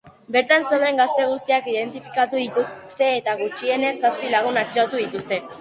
[0.35, 5.41] Bertan zeuden gazte guztiak idenfitikatu dituzte eta gutxienez zazpi lagun atxilotu dituzte.